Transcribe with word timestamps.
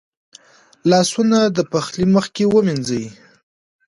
لاسونه 0.89 1.39
د 1.55 1.57
پخلي 1.71 2.05
مخکې 2.15 2.43
ومینځئ. 2.47 3.05